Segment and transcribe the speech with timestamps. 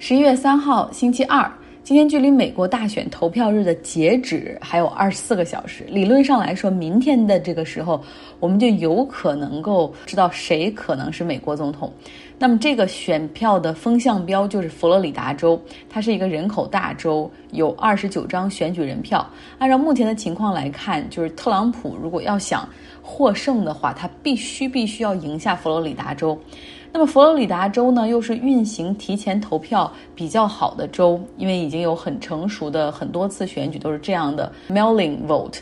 [0.00, 1.50] 十一月三号，星期二。
[1.82, 5.84] 今天距离美国大选投票日的截止还有二十四个小时。
[5.88, 8.00] 理论上来说，明天的这个时候，
[8.38, 11.92] 我们就有可能够知道谁可能是美国总统。
[12.38, 19.28] 那么，这个选票的风向标就是佛罗里达州，它是一个人口大州，有二十九张选举人票。
[19.58, 22.68] 按照目前的情况来看，就是特朗普如果要想
[23.02, 26.38] 获胜的话，他必须必须要赢下佛罗里达州。
[26.92, 35.58] 那么佛罗里达州呢，又是运行提前投票比较好的州，因为已经有很成熟的很多次选举都是这样的 mailing vote。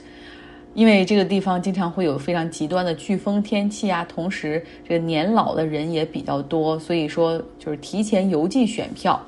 [0.75, 9.19] 因为这个地方经常会有非常极端的飓风天气啊，同时这个年老的人也比较多，所以说就是提前邮寄选票，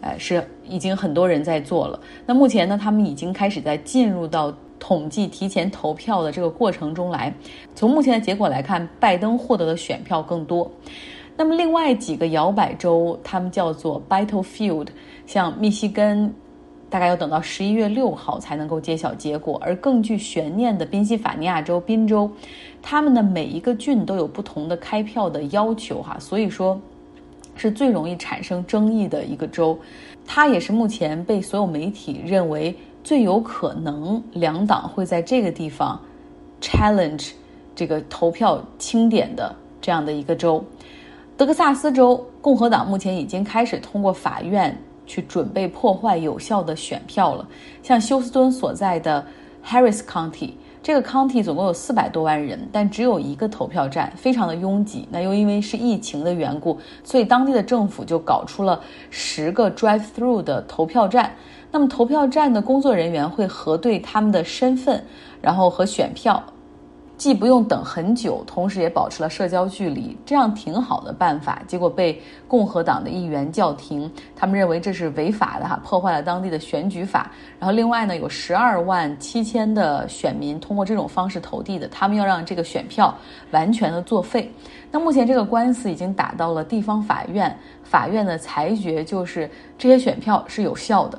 [0.00, 1.98] 呃，是已经很多人在做了。
[2.24, 7.34] 那目前呢，他们已经开始在进入到统计提前投票的这个过程中来。
[7.74, 10.70] 从目前的结果来看，拜登获得的选票更多。
[11.36, 14.88] 那么另外几个摇摆州，他们叫做 battlefield，
[15.26, 16.32] 像密西根，
[16.90, 19.58] 大概要等到十一月六号才能够揭晓结果。
[19.64, 22.30] 而更具悬念的宾夕法尼亚州宾州，
[22.82, 26.78] 他们的每一个郡都有不同的开票的要求哈，所以说
[27.56, 29.76] 是最容易产生争议的一个州。
[30.26, 36.00] 它也是目前被所有媒体认为最有可能两党会在这个地方
[36.60, 37.30] challenge
[37.74, 40.62] 这个投票清点的这样的一个州。
[41.42, 47.44] 德克萨斯州共和党目前已经开始通过法院去准备破坏有效的选票了。
[47.82, 49.26] 像休斯敦所在的
[49.66, 55.08] Harris County，这个 county 总共有四百多万人，但只有一个投票站，非常的拥挤。
[55.10, 61.34] 那又因为是疫情的缘故，所以当地的政府就搞出了十个 drive-through 的投票站。
[61.72, 65.04] 那么投票站的工作人员会核对他们的身份，
[65.40, 66.40] 然后和选票。
[67.22, 71.62] 既不用等很久，同时也保持了社交距离，这样挺好的办法。
[71.68, 77.30] 结果被共和党的议员叫停，他们认为这是违法的哈，破坏了当地的选举法。
[77.60, 83.16] 然后另外呢，有十二万七千的选民通过这种方式投递的，他们要让这个选票
[83.52, 84.52] 完全的作废。
[84.90, 91.16] 那目前这个官司已经打到了地方法院，法院的裁决就是这些选票是有效的。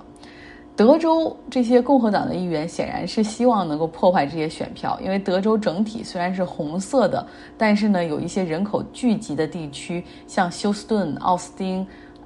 [0.75, 7.23] 德州这些共和党的议员显然是希望能够破坏这些选票，因为德州整体虽然是红色的，
[7.57, 11.85] 但是呢，有一些人口聚集的地区，像休斯顿、奥斯汀、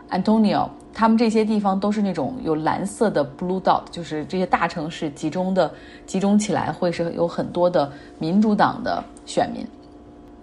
[0.10, 5.70] Antonio，他们这些地方都是那种有蓝色的 blue dot，就是这些大城市集中的
[6.06, 9.68] 集中起来会是有很多的民主党的选民。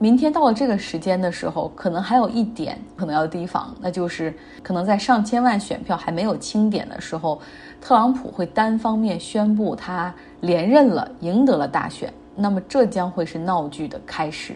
[0.05, 7.41] 明天到了这个时间的时候，可能还有一点可能要提防，那就是可能在上千万选票还没有清点的时候，
[7.81, 12.13] 特朗普会单方面宣布他连任了，赢得了大选。
[12.37, 14.55] 那么这将会是闹剧的开始。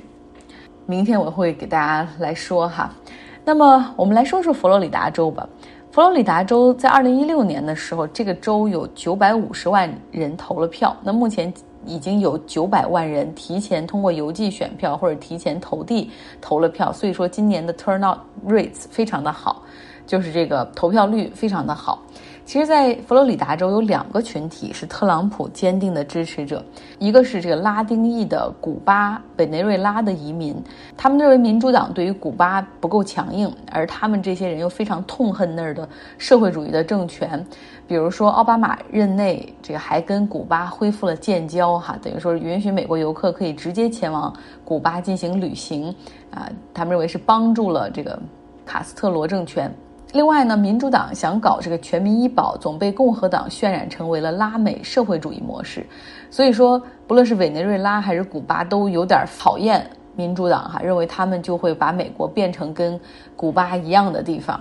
[0.85, 2.93] 明天我会给大家来说哈。
[3.43, 5.49] 那么我们来说说佛罗里达州吧。
[5.91, 10.95] 佛罗里达州在二零一六年的时候，这个州有九百五十万人投了票。
[11.03, 11.51] 那目前。
[11.89, 16.11] 已经有九百万人提前通过邮寄选票或者提前投递
[16.41, 19.63] 投了票，所以说今年的 turnout rates 非常的好，
[20.09, 22.03] 就是这个投票率非常的好。
[22.45, 26.65] 其实，在佛罗里达州有两个群体是特朗普坚定的支持者，
[26.99, 30.57] 一个是这个拉丁裔的古巴委内瑞拉的移民，
[30.97, 35.87] 他们认为民主党对于古巴不够强硬，而他们这些人又非常痛恨那儿的
[36.17, 37.45] 社会主义的政权。
[37.87, 45.95] 比如说，奥巴马任内，这个还跟古巴恢复了建交，哈，等于说允许美国游客可以直接前往古巴进行旅行，
[46.31, 48.19] 啊，他们认为是帮助了这个
[48.65, 49.71] 卡斯特罗政权。
[50.13, 55.87] 另外呢，民主党想搞这个全民医保，总被共和党渲染成为了拉美社会主义模式。
[56.31, 59.87] 所以说，不论是委内瑞拉还是古巴，都有点讨厌
[60.17, 62.99] 民主党哈，认为他们就会把美国变成跟
[63.37, 64.59] 古巴一样的地方。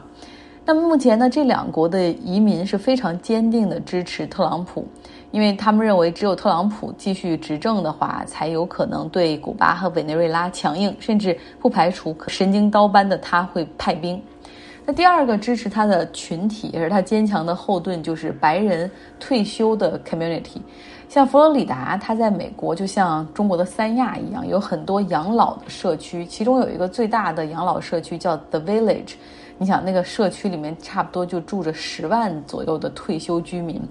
[0.66, 4.86] 那么目前呢，这两国的移民是非常坚定的支持特朗普，
[5.32, 14.22] 因为他们认为只有特朗普继续执政的话，才有可能对古巴和委内瑞拉强硬，甚至不排除神经刀般的他会派兵。
[14.90, 18.90] 那第二个支持他的群体，也是他坚强的后盾，就是白人
[19.20, 20.62] 退休的 community。
[21.10, 29.16] 像佛罗里达，它在美国就像中国的三亚一样，有很多养老的社区，其中有一个最大的养老社区叫 The Village。
[29.58, 33.82] 你想，那个社区里面差不多就住着十万左右的退休居民，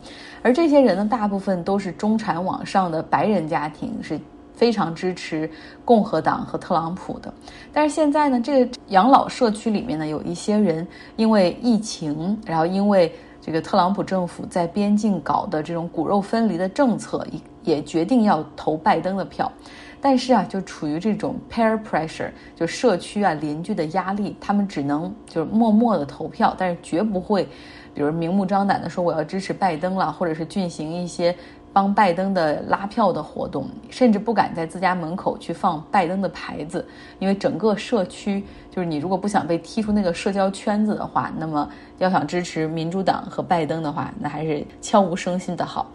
[0.40, 4.18] 而这些人呢，大部分都是中产往上的白人家庭，是。
[4.56, 5.48] 非常支持
[5.84, 7.32] 共和党和特朗普的，
[7.72, 10.84] 但是现在呢，这个养老社区里面呢，有一些人
[11.16, 19.52] 因为疫情，然后因为这个特朗普政府在边境搞的这种骨肉分离的政策，也也决定要投拜登的票。
[20.00, 27.44] 但是啊，就处于这种 peer pressure，就社区啊邻居的压力，他们只能就是默默的投票，但是绝不会，
[27.92, 31.36] 比如明目张胆的说我要支持拜登了，或者是进行一些。
[31.76, 36.82] 帮拜登的拉票的活动，甚至不敢在自家门口去放拜登的牌子，
[37.18, 41.68] 因为整个社区就是你如果不想被踢出那个社交圈子的话，那么
[41.98, 45.90] 要想支持民主党和拜登的话，那还是悄无声息的好。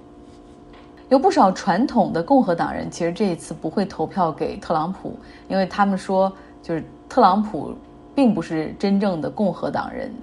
[1.10, 5.18] 有不少传统的共和党人其实这一次不会投票给特朗普，
[5.48, 6.32] 因为他们说
[6.62, 7.74] 就是特朗普
[8.14, 10.14] 并不是真正的共和党人。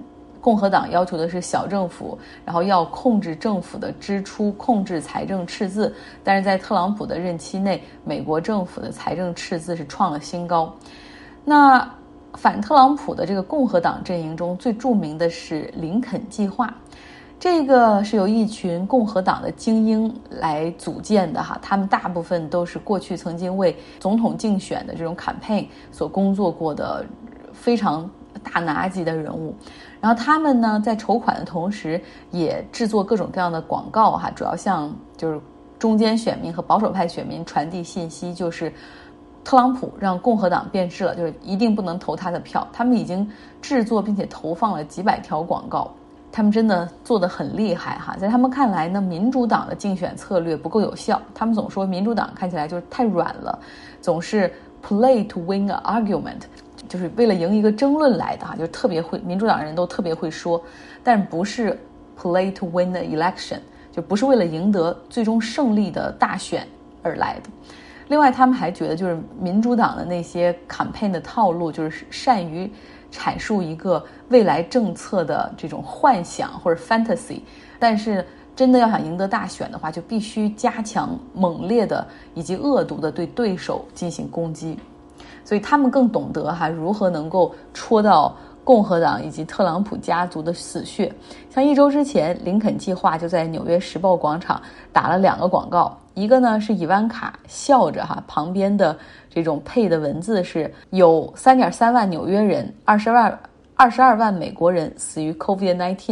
[0.41, 5.93] 共和党要求的是小政府，然后要控制政府的支出，控制财政赤字。
[6.23, 10.73] 但是在特朗普的任期内，美国政府的财政赤字是创了新高。
[11.43, 11.89] 那
[12.35, 16.73] 反特朗普的这个共和党阵营中最著名的是林肯计划，
[17.39, 27.05] 这个是由一群共和党的精英来组建的哈，他们大部分都是过去曾经为总统竞选的这种 campaign 所工作过的
[27.51, 28.09] 非常
[28.43, 29.55] 大拿级的人物。
[30.01, 32.01] 然后他们呢，在筹款的同时，
[32.31, 35.39] 也制作各种各样的广告哈，主要向就是
[35.77, 38.71] 中间选民和保守派选民传递信息，就是
[39.43, 42.65] 特朗普让共和党变质了，就是一定不能投他的票。
[42.71, 43.29] 他们已经
[43.61, 45.91] 制作并且投放了几百条广告，
[46.31, 48.15] 他们真的做得很厉害哈。
[48.17, 53.59] 在他们看来呢，民主党的竞选策略不够有效，他们总说民主党看起来就是太软了，
[53.99, 54.49] 总是
[54.81, 56.41] play to win a argument，。
[56.89, 60.61] 就是为了赢一个争论来的哈，就特别会，民主党人都特别会说，
[61.03, 61.79] 但不是
[62.19, 63.59] play to win the election，
[63.91, 66.67] 就不是为了赢得最终胜利的大选
[67.03, 67.49] 而来的。
[68.07, 72.69] 另外，他们还觉得就是民主党的那些 campaign 的套路，就是善于
[73.11, 77.41] 阐述一个未来政策的这种幻想或者 fantasy，
[77.77, 78.25] 但是
[78.55, 84.75] 真的要想赢得大选的话，就必须加强猛烈的以及恶毒的对对手进行攻击。
[85.49, 91.11] 所以他们更懂得哈如何能够戳到共和党以及特朗普家族的死穴。
[91.49, 94.61] 像一周之前，林肯计划就在纽约时报广场
[94.93, 98.95] 打了两个广告，一个呢是伊万卡笑着哈，旁边的
[99.27, 103.39] 这种配的文字是有三点三万纽约人，二十万
[103.75, 106.11] 二十二万美国人死于 COVID-19。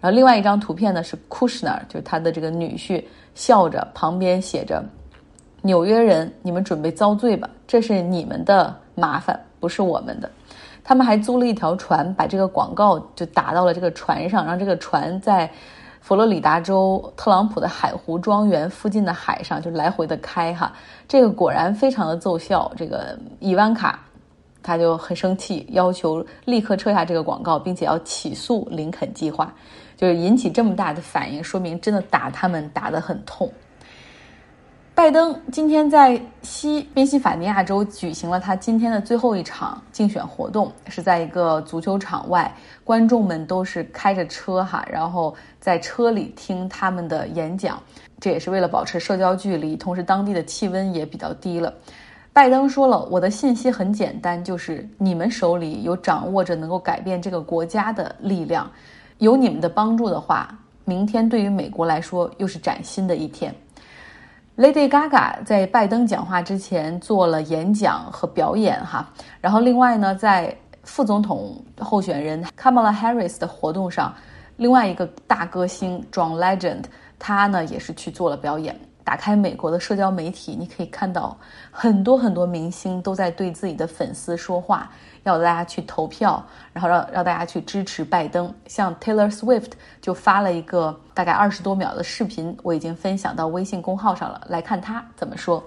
[0.00, 3.04] 然后另外一张图片呢是 Kushner，就是他的这个女婿
[3.34, 4.82] 笑着，旁边写着。
[5.62, 7.46] 纽约人，你们准备遭罪吧！
[7.70, 10.28] 这是你们的麻烦，不是我们的。
[10.82, 15.48] 他们还租了一条船，把这个广告就打到了这个船上，让这个船在
[16.00, 20.72] 佛罗里达州特朗普的海湖庄园附近的海上就来回的开哈。
[21.06, 22.72] 这个果然非常的奏效。
[22.76, 24.00] 这个伊万卡
[24.64, 29.54] 他就很生气，要求立刻撤下这个广告，并且要起诉林肯计划。
[29.96, 33.48] 就是引起这么大的反应，说明真的打他们打得很痛。
[35.00, 42.54] 拜登今天在西宾夕法尼亚州举行了他今天的最后一场竞选活动，是在一个足球场外，
[42.84, 47.82] 观众们都是开着车哈，然后在车里听他们的演讲，
[48.20, 51.72] 这也是为了保持社交距离，同时当地的气温也比较低了。
[52.30, 58.70] 拜登说了，我的信息很简单，就是你们手里有掌握着能够改变这个国家的力量，
[59.16, 60.54] 有你们的帮助的话，
[60.84, 63.54] 明天对于美国来说又是崭新的一天。
[64.60, 69.08] Lady Gaga 在拜登讲话之前做了演讲和表演，哈。
[69.40, 70.54] 然后另外呢，在
[70.84, 74.14] 副总统候选人 Kamala Harris 的活动上，
[74.58, 76.84] 另外一个大歌星 John Legend，
[77.18, 78.78] 他呢也是去做了表演。
[79.10, 81.36] 打开美国的社交媒体，你可以看到
[81.72, 84.88] 很多很多明星都在对自己的粉丝说话。
[85.24, 86.40] 要大家去投票，
[86.72, 88.54] 然后让让大家去支持拜登。
[88.68, 95.60] 像 Taylor Swift 就发了一个大概二十多秒的视频，我已经分享到微信公号上了，来看他怎么说。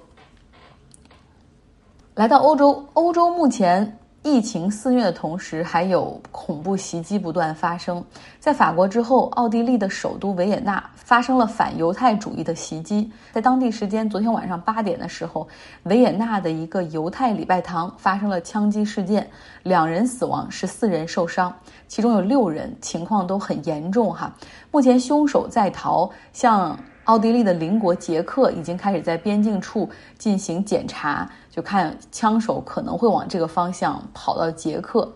[2.15, 3.99] 来到欧洲，欧洲目前。
[4.23, 8.01] 疫情肆虐的同时，还有恐怖袭击不断发生。
[8.39, 13.11] 在法国之后，奥地利的首都维也纳发生了反犹太主义的袭击。
[13.33, 15.45] 在当地时间昨天晚上八点的时候，
[15.83, 19.29] 维也纳的一个犹太礼拜堂发生了枪击事件，
[19.63, 21.53] 两人死亡，十四人受伤，
[21.89, 24.13] 其中有六人情况都很严重。
[24.13, 24.33] 哈，
[24.71, 26.79] 目前凶手在逃，像。
[27.05, 35.13] 奥地利的邻国捷克已经开始在边境处进行检查，就看枪手可能会往这个方向跑到捷克。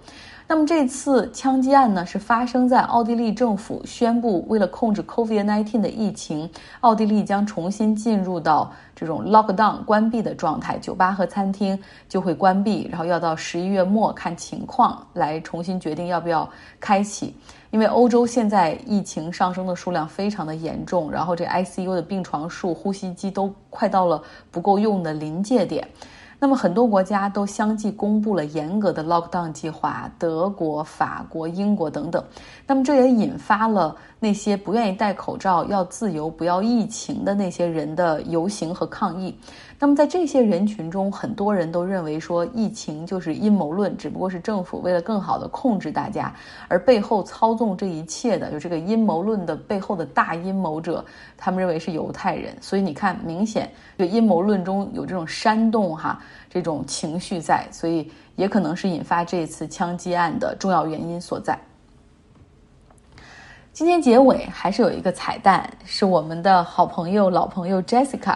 [0.49, 6.49] 那么这次枪击案呢，是发生在奥地利政府宣布为了控制 COVID-19 的疫情，
[6.79, 11.77] 奥地利将重新进入到这种 lockdown 关闭的状态，酒吧和餐厅
[12.07, 16.49] 就会关闭，然后要到十一月末看情况来重新决定要不要
[16.79, 17.35] 开启。
[17.69, 25.85] 因为欧洲现在疫情上升的数量非常的严重，然后这 ICU 的病床数、呼吸机都快到了不够用的临界点，
[26.39, 32.23] 那么很多国家都相继公布了严格的 lockdown 计划，德国、法国、英国等等。
[32.67, 39.37] 那么这也引发了那些不愿意戴口罩、要自由、不要疫情的那些人的游行和抗议。
[39.79, 46.33] 那么在这些人群中，很多人都认为说疫情就是阴谋论，只不过是政府为了更好的控制大家，
[46.67, 51.05] 而背后操纵这一切的，就这个阴谋论的背后的大阴谋者，
[51.37, 52.57] 他们认为是犹太人。
[52.59, 56.19] 所以你看，明显这个阴谋论中有这种煽动哈
[56.49, 61.55] 这种情绪在，所以也可能是引发这次枪击案的重要原因所在。
[63.77, 68.35] 今天结尾还是有一个彩蛋，是我们的好朋友、老朋友 Jessica。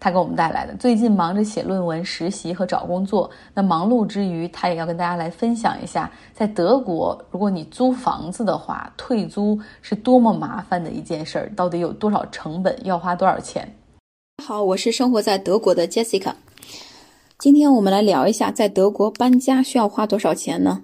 [0.00, 3.30] 他给我们带来的，最近忙着写论文、实习和找工作。
[3.54, 13.72] 那忙碌之余，他也要跟大家来分享一下，在德国，如果你租房子的话，退租是多么麻烦的一件事儿，到底有多少成本，要花多少钱？
[14.44, 16.32] 好，我是生活在德国的 Jessica。
[17.38, 20.82] 今天我们来聊一下，在德国搬家需要花多少钱呢？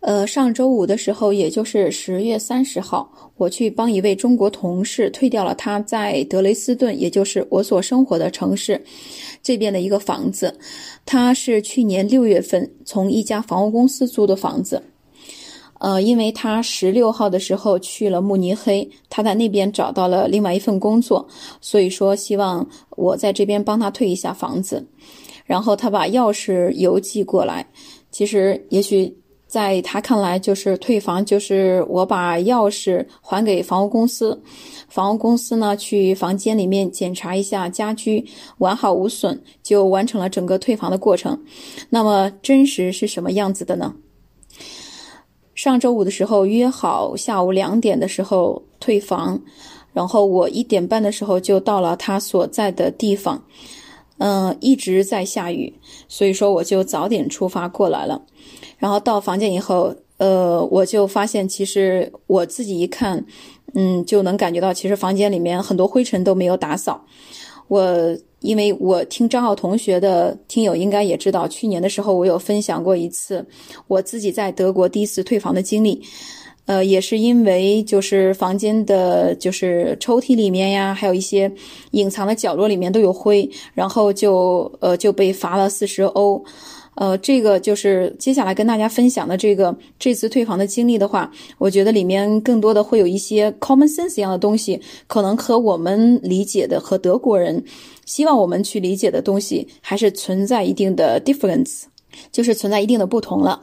[0.00, 8.80] 呃，上周五的时候，也就是十月三十号，我去帮一位中国同事退掉了他在德雷斯顿，也就是我所生活的城市
[9.42, 10.56] 这边的一个房子。
[11.04, 14.80] 他是去年六月份从一家房屋公司租的房子。
[15.80, 21.26] 呃，因为他十六号的时候去了慕尼黑，他在那边找到了另外一份工作，
[21.60, 24.86] 所以说希望我在这边帮他退一下房子。
[25.44, 27.68] 然后他把钥匙邮寄过来。
[28.12, 29.12] 其实也许。
[29.48, 34.38] 在他看来，就是退房，就是我把钥匙还给房屋公司，
[34.88, 38.22] 房屋公司呢去房间里面检查一下家居
[38.58, 41.36] 完好无损，就完成了整个退房的过程。
[41.88, 43.94] 那么真实是什么样子的呢？
[45.54, 49.40] 上周五的时候约好下午两点的时候退房，
[49.94, 53.42] 然后我一点半的时候就到了他所在的地方，
[54.18, 55.72] 嗯，一直在下雨，
[56.06, 58.22] 所以说我就早点出发过来了。
[58.78, 63.24] 然后到房间以后，呃，我就发现，其实我自己一看，
[63.74, 67.04] 嗯，就能感觉到，其实房间里面很多灰尘都没有打扫。
[67.66, 73.44] 我因为我听张浩同学的听友应该也知道，去年的时候我有分享过一次
[73.88, 76.00] 我自己在德国第一次退房的经历，
[76.66, 81.52] 呃，也是因为就是房间的，就是抽屉里面呀，还有一些
[81.90, 86.42] 隐藏的角落里面都有灰，然后就呃就被罚了四十欧。
[87.00, 97.62] 呃，这个就是接下来跟大家分享的这个这次退房的经历的话，我觉得里面更多的会有一些 common sense 一样的东西，可能和我们理解的和德国人
[98.04, 101.84] 希望我们去理解的东西还是存在一定的 difference，
[102.32, 103.62] 就是存在一定的不同了。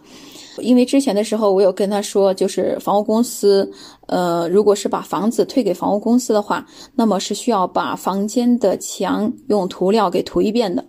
[0.59, 3.69] 因为之前的时候我有跟他说，就是房屋公司，
[4.07, 6.65] 呃，如果是把房子退给房屋公司的话，
[6.95, 10.85] 那么是需要把房间的墙用涂料给涂一遍的。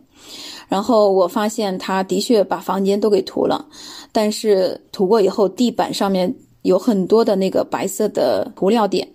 [0.68, 3.64] 然后我发现他的确把房间都给涂了，
[4.12, 9.08] 但是涂过以后，地板上面有很多的那个白色的涂料点。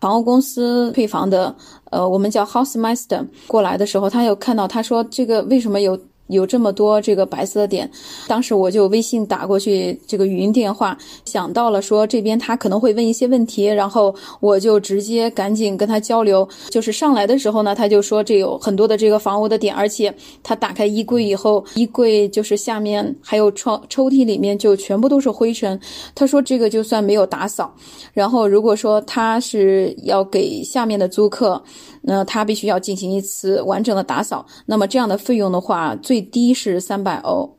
[0.00, 1.54] 房屋公司退房的，
[1.90, 5.98] 呃，我们叫 house master 过来的时候，他有看到，他说这个为什么有？
[6.28, 7.90] 有这么多这个白色的点，
[8.26, 16.48] 当时我就微信打过去这个语音电话，想到了说这边他可能会问一些问题，然后我就直接赶紧跟他交流。
[16.70, 25.78] 就是上来的时候呢，他就说这有很多的这个房屋的点，而且他打开衣柜以后，衣柜就是下面还有窗抽屉里面就全部都是灰尘。
[26.14, 27.74] 他说这个就算没有打扫，
[28.12, 31.62] 然后如果说他是要给下面的租客。
[32.06, 37.58] 那他必须要进行一次完整的打扫，那么这样的费用的话，最低是三百欧。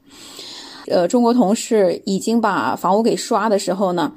[0.88, 4.14] 呃，中国同事已经把房屋给刷的时候呢。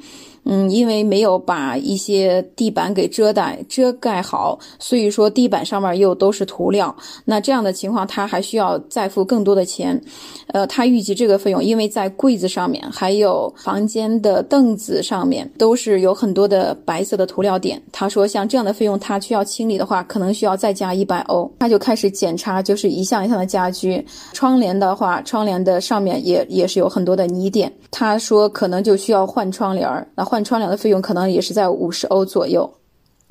[0.51, 6.95] 嗯，因为没有把一些地板给遮盖遮盖好，所以说地板上面又都是涂料。
[7.27, 10.01] 那这样的情况，他还需要再付更多的钱。
[10.47, 17.79] 呃，他预计这个费用，因为在柜子上面还有房间的凳子上面都是有很多的白色的涂料点。
[17.93, 21.51] 他说，像这样的费用，他需要清理的话，可能需要再加一百欧。
[21.59, 24.03] 他就开始检查，就是一项一项的家居，
[24.33, 27.71] 窗帘的话，窗帘的上面也也是有很多的泥点。
[27.91, 30.09] 他说，可能就需要换窗帘儿。
[30.15, 30.38] 那换。
[30.39, 32.73] 换窗帘的费用可能也是在五十欧左右，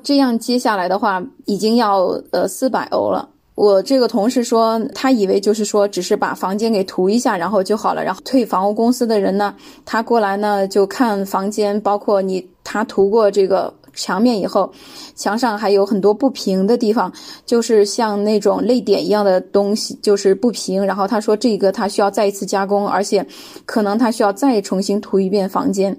[0.02, 2.00] 这样接下来的话已经要
[2.32, 3.26] 呃四百欧了。
[3.54, 8.04] 我这个同事说，他以为就是说只是把房间给涂一下，然后就好了。
[8.04, 9.54] 然后退房屋公司的人呢，
[9.86, 14.70] 他过来呢就看房间，包括你他涂过这个墙面以后，
[15.16, 17.10] 墙上还有很多不平的地方，
[17.46, 20.84] 就是像那种泪点一样的东西，就是不平。
[20.84, 23.26] 然后他说这个他需要再一次加工，而且
[23.64, 25.98] 可能他需要再重新涂一遍房间。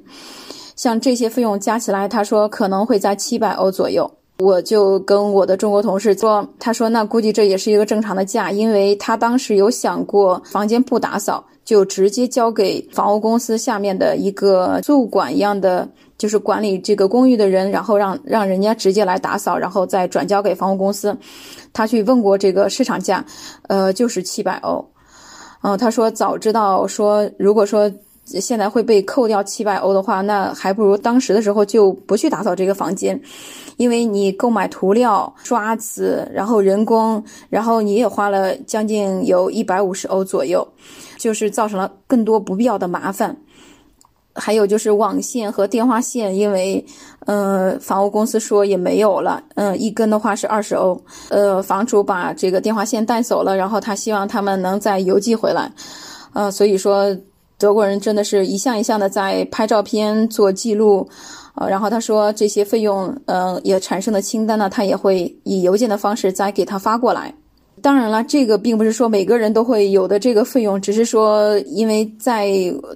[0.80, 4.10] 像这些费用加起来，他说可能会在七百欧左右。
[4.38, 15.86] 我就跟我的中国同事说，他说那估计这也是一个正常的价，因为他当时有想过房间不打扫，就直接交给房屋公司下面的一个宿管一样的，
[16.18, 21.14] 就是管理这个公寓的人，然后让让人家直接来打扫，然后再转交给房屋公司。
[21.74, 23.26] 他去问过这个市场价，
[23.68, 24.90] 呃，就是七百欧。
[25.62, 27.92] 嗯，他说早知道说，如果说
[28.40, 33.20] 现在会被扣掉七百欧的话，那还不如当时的时候就不去打扫这个房间，
[33.78, 40.68] 因为你购买涂料、刷子，然后人工，然后你也花了将近有一百五十欧左右，
[41.18, 43.36] 就是造成了更多不必要的麻烦。
[44.36, 46.86] 还有就是网线和电话线，因为，
[47.26, 55.70] 呃，房屋公司说也没有了，嗯，一根的话是二十欧，呃，房主把这个电话线带走了，然后他希望他们能再邮寄回来，
[56.32, 57.14] 呃，所以说
[57.60, 61.08] 德国人真的是一项一项的在拍照片做记录，
[61.56, 67.32] 呃，然后他说这些费用，嗯，也产生的清单呢，他也会以邮件的方式再给他发过来。
[67.82, 72.52] 当然了，这个并不是说每个人都会有的这个费用，只是说因为在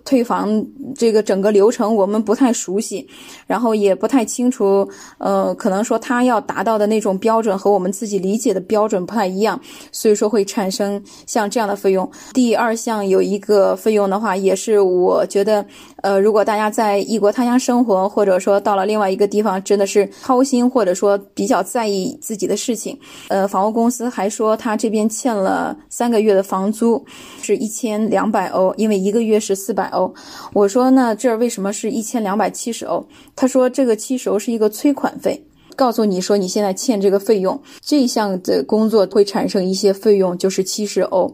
[0.05, 0.63] 退房
[0.95, 3.07] 这个整个流程我们不太熟悉，
[3.47, 4.87] 然后也不太清楚，
[5.17, 9.59] 呃，可能说他要达到的那种标准和我们自己理解的标准不太一样，
[9.91, 12.09] 所以说会产生像这样的费用。
[12.33, 15.65] 第二项有一个费用的话，也是我觉得，
[16.03, 22.95] 呃，如果大家在异国他乡生活，或者说到了另外一个地方，真的是操心或者说比较在意自己的事情，
[23.29, 24.77] 呃，房屋公司还说他。
[24.83, 27.01] 这边欠了三个月的房租，
[27.41, 30.13] 是一千两百欧，因为一个月是四百欧。
[30.51, 33.01] 我说那这为什么是一千两百七十欧？
[33.33, 35.41] 他说这个七十欧是一个催款费。
[35.75, 41.33] 告诉你说你现在欠这个费用，这项的工作会产生一些费用，就是七十欧。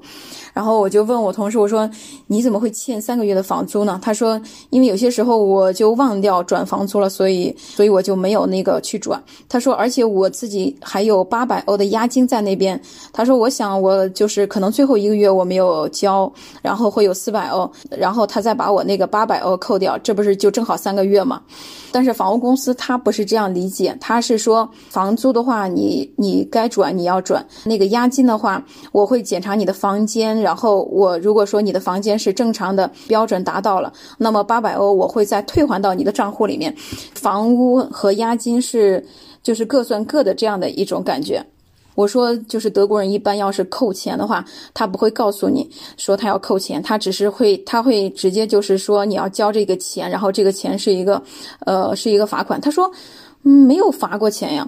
[0.54, 1.90] 然后我就问我同事，我说
[2.28, 4.00] 你怎么会欠三个月的房租呢？
[4.02, 4.42] 他说
[4.72, 9.22] 因为有些时候我就忘掉转房租了，所以所以我就没有那个去转。
[9.48, 12.80] 他说而且我自己还有八百欧的押金在那边。
[13.14, 16.32] 他说我想我就是可能最后一个月我没有交，
[16.62, 21.42] 然后会有四百欧，然后他再把我那个八百欧扣掉，这不是就正好三个月吗？
[21.92, 36.74] 但是房屋公司他不是这样理解，他是是说房租的话，你你该转你要转，那个押金的话，我会检查你的房间，然后我如果说你的房间是正常的标准达到了，那么八百欧我会再退还到你的账户里面，
[37.16, 39.04] 房屋和押金是
[39.42, 41.44] 就是各算各的这样的一种感觉。
[41.96, 51.22] 我说，就是德国人一般要是扣钱的话，他不会告诉你说他要扣钱，他只是会，他会直接就是说你要交这个钱，然后这个钱是一个，
[51.66, 52.62] 呃，是一个罚款。
[52.62, 52.90] 他说，
[53.44, 54.68] 嗯，没有罚过钱呀。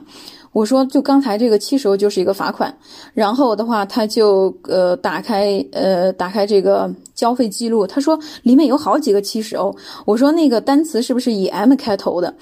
[0.53, 2.77] 我说，就刚才这个七十欧就是一个罚款。
[3.13, 9.71] 然后的话，他就呃打开呃打开这个交费记录，他说里面有好几个七十欧。
[10.05, 12.33] 我说那个单词是不是以 M 开头的？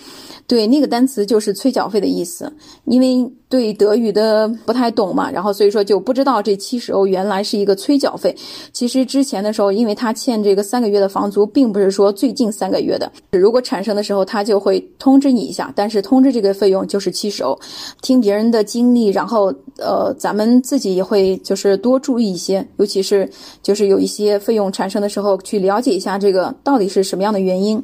[0.47, 2.49] 对，那个单词就是催缴费的意思，
[2.85, 3.29] 因为。
[3.49, 8.35] 对德语的不太懂嘛，然后所以说就不知道这七十欧原来是一个催缴费。
[8.71, 13.11] 其实之前的时候，因为他欠这个三个月的房租，并不是说最近三个月的。
[13.31, 17.57] 如果产生的时候，他就会通知你一下，但是通知这个费用就是七十欧。
[18.03, 23.27] 听别人的经历，然后呃，咱们自己也会就是多注意一些，尤其是
[23.63, 27.83] 就是有一些费用产生的时候，去了解一下这个到底是什么样的原因。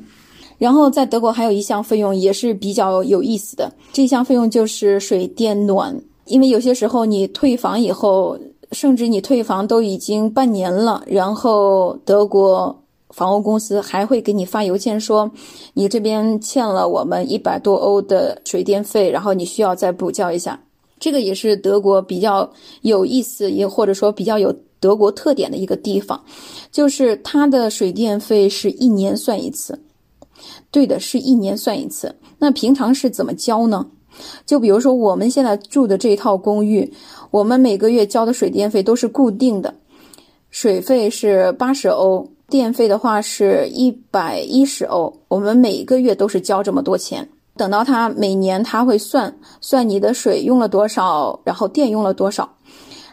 [0.58, 6.00] 然后在德国还有一项费用也是比较有意思的，这项费用就是水电暖。
[6.26, 8.39] 因为有些时候你退房以后，
[8.71, 15.30] 甚至你退房都已经半年了，然后德国房屋公司还会给你发邮件说，
[15.74, 20.60] 你这边欠了我们一百多欧的水电费，然后你需要再补交一下。
[20.99, 26.23] 这个也是德国比较有意思，也或者说比较有德国特点的一个地方，
[26.71, 29.79] 就是它的水电费是一年算一次。
[30.71, 32.13] 对的，是一年算一次。
[32.38, 33.86] 那平常是怎么交呢？
[34.45, 36.91] 就比如说我们现在住的这套公寓，
[37.31, 39.73] 我们每个月交的水电费都是固定的，
[40.49, 45.13] 水费是八十欧，电费的话是一百一十欧。
[45.27, 47.27] 我们每个月都是交这么多钱。
[47.57, 52.49] 等到他每年他会算算你的水用了多少，然后电用了多少，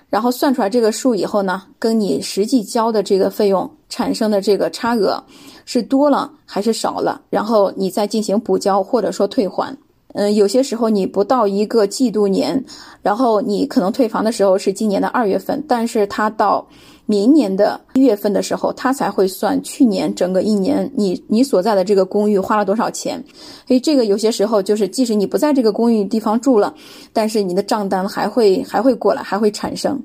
[0.09, 5.23] 然后算出来这个数以后呢，跟你实际交的这个费用产生的这个差额。
[5.65, 7.21] 是多了还是少了？
[7.31, 9.75] 然后你再进行补交或者说退还。
[10.15, 12.63] 嗯，有些时候你不到一个季度年，
[13.01, 16.67] 然后你可能退房的时候是今年的二月份，但是他到
[17.13, 23.23] 明年的一月份的时候，他才会算去年整个一年你你所在的这个公寓花了多少钱。
[23.67, 26.75] 所以这个有些时候就是，即使你不在这个公寓地方住了，
[27.13, 30.03] 但是你的账单还会还会过来，还会产生。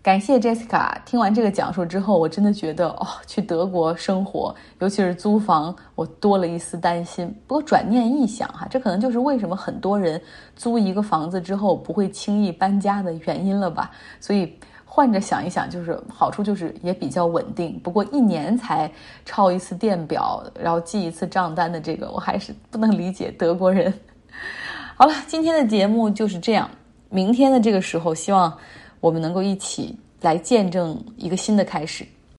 [0.00, 0.96] 感谢 Jessica。
[1.04, 7.26] 听完这个讲述之后，我真的觉得哦，去德国生活，尤其是租房，我多了一丝担心。
[7.46, 10.18] 不过转念一想，哈，这可能就是为什么很多人
[10.56, 13.90] 租一个房子之后不会轻易搬家的原因了吧。
[14.18, 14.50] 所以
[14.98, 17.78] 换着想一想，就是好处就是也比较稳定。
[17.84, 18.90] 不过一年才
[19.24, 23.94] 抄一次电表，然后记一次账单的这个，我还是不能理解德国人。
[24.98, 26.68] 好了，今天的节目就是这样。
[27.10, 28.52] 明天的这个时候，希望
[28.98, 32.04] 我们能够一起来见证一个新的开始。